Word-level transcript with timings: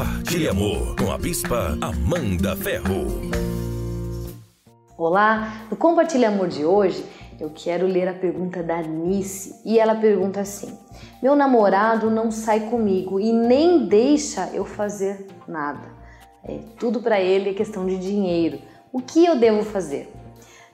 Compartilhe 0.00 0.48
amor 0.48 0.96
com 0.96 1.12
a 1.12 1.18
Bispa 1.18 1.76
Amanda 1.78 2.56
Ferro. 2.56 3.04
Olá, 4.96 5.66
no 5.70 5.76
Compartilhe 5.76 6.24
Amor 6.24 6.48
de 6.48 6.64
hoje 6.64 7.04
eu 7.38 7.50
quero 7.54 7.86
ler 7.86 8.08
a 8.08 8.14
pergunta 8.14 8.62
da 8.62 8.80
Nice 8.80 9.60
e 9.62 9.78
ela 9.78 9.94
pergunta 9.94 10.40
assim: 10.40 10.74
Meu 11.22 11.36
namorado 11.36 12.10
não 12.10 12.30
sai 12.30 12.60
comigo 12.70 13.20
e 13.20 13.30
nem 13.30 13.86
deixa 13.88 14.48
eu 14.54 14.64
fazer 14.64 15.26
nada. 15.46 15.94
É, 16.44 16.60
tudo 16.78 17.02
para 17.02 17.20
ele 17.20 17.50
é 17.50 17.52
questão 17.52 17.84
de 17.84 17.98
dinheiro. 17.98 18.58
O 18.90 19.02
que 19.02 19.26
eu 19.26 19.38
devo 19.38 19.62
fazer? 19.62 20.10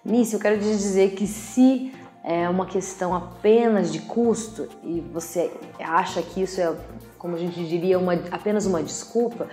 Nice, 0.05 0.35
eu 0.35 0.41
quero 0.41 0.57
te 0.61 0.67
dizer 0.67 1.17
que 1.17 1.27
se 1.27 1.93
é 2.27 2.49
uma 2.49 2.67
questão 2.67 3.15
apenas 3.15 3.93
de 3.93 4.01
custo 4.01 4.69
e 4.83 5.01
você 5.13 5.49
acha 5.79 6.21
que 6.21 6.43
isso 6.43 6.61
é, 6.61 6.75
como 7.17 7.37
a 7.37 7.39
gente 7.39 7.65
diria, 7.65 7.97
uma, 8.01 8.15
apenas 8.33 8.67
uma 8.67 8.83
desculpa, 8.83 9.47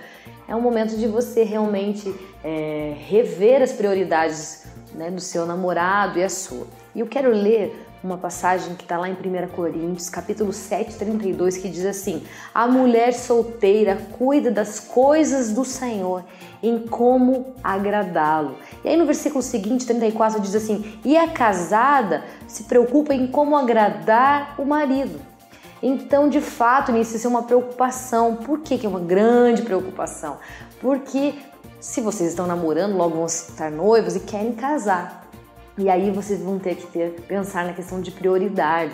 é 0.48 0.56
um 0.56 0.60
momento 0.60 0.96
de 0.96 1.06
você 1.06 1.44
realmente 1.44 2.12
é, 2.42 2.96
rever 3.06 3.62
as 3.62 3.72
prioridades 3.72 4.66
né, 4.92 5.08
do 5.08 5.20
seu 5.20 5.46
namorado 5.46 6.18
e 6.18 6.24
a 6.24 6.28
sua. 6.28 6.66
E 6.96 6.98
eu 6.98 7.06
quero 7.06 7.30
ler 7.30 7.83
uma 8.04 8.18
passagem 8.18 8.74
que 8.74 8.82
está 8.82 8.98
lá 8.98 9.08
em 9.08 9.14
1 9.14 9.48
Coríntios, 9.48 10.10
capítulo 10.10 10.52
7, 10.52 10.96
32, 10.96 11.56
que 11.56 11.68
diz 11.68 11.86
assim: 11.86 12.22
A 12.54 12.66
mulher 12.66 13.14
solteira 13.14 13.96
cuida 14.18 14.50
das 14.50 14.78
coisas 14.78 15.50
do 15.52 15.64
Senhor, 15.64 16.22
em 16.62 16.78
como 16.86 17.54
agradá-lo. 17.64 18.56
E 18.84 18.88
aí 18.90 18.96
no 18.96 19.06
versículo 19.06 19.42
seguinte, 19.42 19.86
34, 19.86 20.38
diz 20.40 20.54
assim: 20.54 20.98
E 21.02 21.16
a 21.16 21.28
casada 21.28 22.24
se 22.46 22.64
preocupa 22.64 23.14
em 23.14 23.26
como 23.26 23.56
agradar 23.56 24.54
o 24.58 24.66
marido. 24.66 25.18
Então, 25.82 26.28
de 26.28 26.40
fato, 26.40 26.92
nisso 26.92 27.16
isso 27.16 27.26
é 27.26 27.30
uma 27.30 27.42
preocupação. 27.42 28.36
Por 28.36 28.60
que, 28.60 28.78
que 28.78 28.86
é 28.86 28.88
uma 28.88 29.00
grande 29.00 29.62
preocupação? 29.62 30.38
Porque 30.80 31.34
se 31.80 32.00
vocês 32.00 32.30
estão 32.30 32.46
namorando, 32.46 32.96
logo 32.96 33.16
vão 33.16 33.26
estar 33.26 33.70
noivos 33.70 34.16
e 34.16 34.20
querem 34.20 34.52
casar. 34.52 35.23
E 35.76 35.90
aí 35.90 36.10
vocês 36.10 36.40
vão 36.40 36.58
ter 36.58 36.76
que 36.76 36.86
ter, 36.86 37.10
pensar 37.22 37.64
na 37.64 37.72
questão 37.72 38.00
de 38.00 38.10
prioridade. 38.10 38.92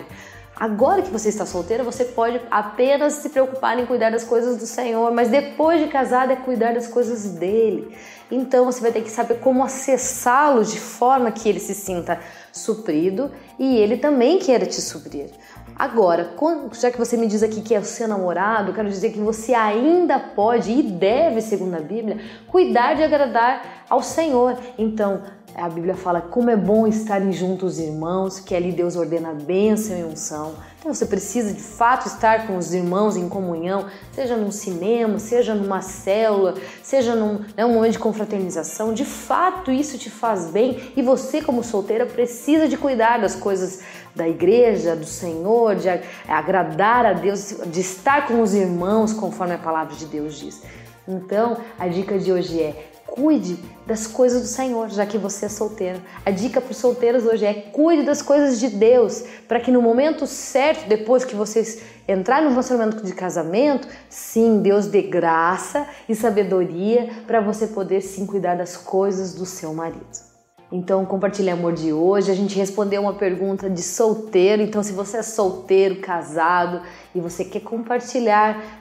Agora 0.55 1.01
que 1.01 1.09
você 1.09 1.29
está 1.29 1.45
solteira, 1.45 1.83
você 1.83 2.05
pode 2.05 2.39
apenas 2.51 3.13
se 3.13 3.29
preocupar 3.29 3.79
em 3.79 3.85
cuidar 3.85 4.11
das 4.11 4.23
coisas 4.23 4.57
do 4.57 4.65
Senhor, 4.65 5.11
mas 5.11 5.29
depois 5.29 5.81
de 5.81 5.87
casada 5.87 6.33
é 6.33 6.35
cuidar 6.35 6.73
das 6.73 6.87
coisas 6.87 7.23
dele. 7.31 7.95
Então 8.29 8.65
você 8.65 8.79
vai 8.81 8.91
ter 8.91 9.01
que 9.01 9.09
saber 9.09 9.39
como 9.39 9.63
acessá-lo 9.63 10.63
de 10.63 10.79
forma 10.79 11.31
que 11.31 11.49
ele 11.49 11.59
se 11.59 11.73
sinta 11.73 12.19
suprido 12.51 13.31
e 13.57 13.77
ele 13.77 13.97
também 13.97 14.39
queira 14.39 14.65
te 14.65 14.81
suprir. 14.81 15.31
Agora, 15.75 16.35
já 16.79 16.91
que 16.91 16.97
você 16.97 17.17
me 17.17 17.25
diz 17.25 17.41
aqui 17.41 17.61
que 17.61 17.73
é 17.73 17.79
o 17.79 17.83
seu 17.83 18.07
namorado, 18.07 18.71
quero 18.71 18.87
dizer 18.87 19.11
que 19.11 19.19
você 19.19 19.53
ainda 19.53 20.19
pode 20.19 20.71
e 20.71 20.83
deve, 20.83 21.41
segundo 21.41 21.75
a 21.75 21.79
Bíblia, 21.79 22.19
cuidar 22.47 22.93
de 22.93 23.03
agradar 23.03 23.85
ao 23.89 24.03
Senhor. 24.03 24.59
Então, 24.77 25.23
a 25.55 25.69
Bíblia 25.69 25.95
fala 25.95 26.21
como 26.21 26.49
é 26.49 26.55
bom 26.55 26.87
estarem 26.87 27.31
juntos 27.31 27.73
os 27.73 27.79
irmãos, 27.79 28.39
que 28.39 28.55
ali 28.55 28.71
Deus 28.71 28.95
ordena 28.95 29.33
bênção 29.33 29.97
e 29.97 30.03
unção. 30.03 30.53
Então 30.79 30.93
você 30.93 31.05
precisa 31.05 31.53
de 31.53 31.61
fato 31.61 32.07
estar 32.07 32.47
com 32.47 32.57
os 32.57 32.73
irmãos 32.73 33.15
em 33.15 33.29
comunhão, 33.29 33.85
seja 34.11 34.35
num 34.35 34.49
cinema, 34.49 35.19
seja 35.19 35.53
numa 35.53 35.81
célula, 35.81 36.55
seja 36.81 37.15
num 37.15 37.41
né, 37.55 37.63
um 37.65 37.73
momento 37.73 37.93
de 37.93 37.99
confraternização. 37.99 38.93
De 38.93 39.05
fato 39.05 39.71
isso 39.71 39.97
te 39.97 40.09
faz 40.09 40.47
bem 40.47 40.91
e 40.95 41.01
você, 41.01 41.41
como 41.41 41.63
solteira, 41.63 42.05
precisa 42.05 42.67
de 42.67 42.77
cuidar 42.77 43.19
das 43.19 43.35
coisas 43.35 43.81
da 44.15 44.27
igreja, 44.27 44.95
do 44.95 45.05
Senhor, 45.05 45.75
de 45.75 45.87
agradar 46.27 47.05
a 47.05 47.13
Deus, 47.13 47.55
de 47.67 47.81
estar 47.81 48.27
com 48.27 48.41
os 48.41 48.53
irmãos, 48.53 49.13
conforme 49.13 49.53
a 49.53 49.59
palavra 49.59 49.95
de 49.95 50.05
Deus 50.05 50.39
diz. 50.39 50.63
Então 51.07 51.57
a 51.77 51.87
dica 51.87 52.17
de 52.17 52.31
hoje 52.31 52.59
é 52.59 52.90
cuide 53.11 53.59
das 53.85 54.07
coisas 54.07 54.41
do 54.41 54.47
Senhor, 54.47 54.89
já 54.89 55.05
que 55.05 55.17
você 55.17 55.45
é 55.45 55.49
solteiro. 55.49 56.01
A 56.25 56.31
dica 56.31 56.61
para 56.61 56.71
os 56.71 56.77
solteiros 56.77 57.25
hoje 57.25 57.45
é 57.45 57.53
cuide 57.53 58.03
das 58.03 58.21
coisas 58.21 58.59
de 58.59 58.69
Deus, 58.69 59.23
para 59.47 59.59
que 59.59 59.69
no 59.69 59.81
momento 59.81 60.25
certo, 60.25 60.87
depois 60.87 61.25
que 61.25 61.35
vocês 61.35 61.81
entrarem 62.07 62.45
no 62.45 62.51
relacionamento 62.51 63.03
de 63.03 63.13
casamento, 63.13 63.87
sim, 64.09 64.61
Deus 64.61 64.87
dê 64.87 65.01
graça 65.01 65.85
e 66.07 66.15
sabedoria 66.15 67.09
para 67.27 67.41
você 67.41 67.67
poder 67.67 68.01
sim 68.01 68.25
cuidar 68.25 68.55
das 68.55 68.77
coisas 68.77 69.35
do 69.35 69.45
seu 69.45 69.73
marido. 69.73 70.31
Então, 70.71 71.05
compartilhe 71.05 71.49
amor 71.49 71.73
de 71.73 71.91
hoje. 71.91 72.31
A 72.31 72.33
gente 72.33 72.57
respondeu 72.57 73.01
uma 73.01 73.13
pergunta 73.13 73.69
de 73.69 73.83
solteiro. 73.83 74.61
Então, 74.61 74.81
se 74.81 74.93
você 74.93 75.17
é 75.17 75.21
solteiro, 75.21 75.97
casado 75.97 76.81
e 77.13 77.19
você 77.19 77.43
quer 77.43 77.59
compartilhar 77.59 78.80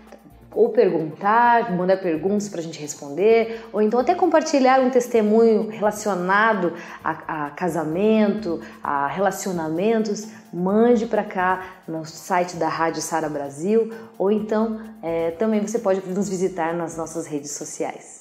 ou 0.55 0.71
perguntar, 0.71 1.73
mandar 1.73 1.99
perguntas 1.99 2.49
para 2.49 2.61
a 2.61 2.63
gente 2.63 2.81
responder, 2.81 3.65
ou 3.73 3.81
então 3.81 4.01
até 4.01 4.15
compartilhar 4.15 4.81
um 4.81 4.91
testemunho 4.91 5.69
relacionado 5.69 6.73
a, 7.03 7.47
a 7.47 7.51
casamento, 7.51 8.61
a 8.83 9.07
relacionamentos, 9.07 10.29
mande 10.53 11.07
para 11.07 11.23
cá 11.23 11.63
no 11.87 12.05
site 12.05 12.57
da 12.57 12.69
Rádio 12.69 13.01
Sara 13.01 13.29
Brasil, 13.29 13.93
ou 14.19 14.31
então 14.31 14.81
é, 15.03 15.31
também 15.33 15.61
você 15.61 15.79
pode 15.79 16.01
nos 16.09 16.29
visitar 16.29 16.75
nas 16.75 16.97
nossas 16.97 17.27
redes 17.27 17.53
sociais. 17.53 18.21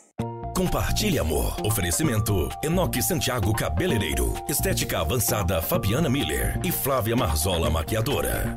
Compartilhe 0.56 1.18
Amor. 1.18 1.56
Oferecimento: 1.66 2.50
Enoque 2.62 3.02
Santiago 3.02 3.54
Cabeleireiro. 3.54 4.34
Estética 4.50 5.00
Avançada 5.00 5.62
Fabiana 5.62 6.10
Miller 6.10 6.60
e 6.66 6.72
Flávia 6.72 7.16
Marzola 7.16 7.70
Maquiadora. 7.70 8.54